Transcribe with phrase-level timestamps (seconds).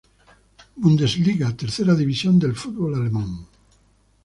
[0.77, 3.31] Bundesliga, tercera división del fútbol alemán.